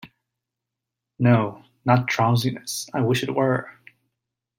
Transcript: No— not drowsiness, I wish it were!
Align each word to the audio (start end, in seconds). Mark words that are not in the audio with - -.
No— 1.19 1.63
not 1.85 2.07
drowsiness, 2.07 2.87
I 2.91 3.01
wish 3.01 3.21
it 3.21 3.35
were! 3.35 3.69